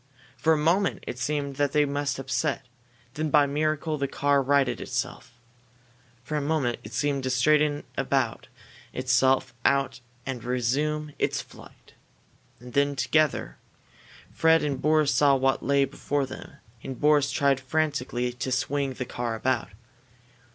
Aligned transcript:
For 0.35 0.53
a 0.53 0.57
moment 0.57 1.03
it 1.05 1.19
seemed 1.19 1.57
that 1.57 1.73
they 1.73 1.85
must 1.85 2.17
upset. 2.17 2.65
Then, 3.13 3.29
by 3.29 3.43
a 3.43 3.47
miracle, 3.47 3.99
the 3.99 4.07
car 4.07 4.41
righted 4.41 4.81
itself. 4.81 5.31
For 6.23 6.35
a 6.35 6.41
moment 6.41 6.79
it 6.83 6.91
seemed 6.91 7.17
about 7.17 7.23
to 7.25 7.29
straighten 7.29 7.83
itself 8.93 9.53
out 9.63 9.99
and 10.25 10.43
resume 10.43 11.13
its 11.19 11.39
flight. 11.43 11.93
And 12.59 12.73
then, 12.73 12.95
together, 12.95 13.57
Fred 14.33 14.63
and 14.63 14.81
Boris 14.81 15.13
saw 15.13 15.35
what 15.35 15.61
lay 15.61 15.85
before 15.85 16.25
them, 16.25 16.53
and 16.81 16.99
Boris 16.99 17.29
tried 17.29 17.59
frantically 17.59 18.33
to 18.33 18.51
swing 18.51 18.93
the 18.95 19.05
car 19.05 19.39
out. 19.45 19.69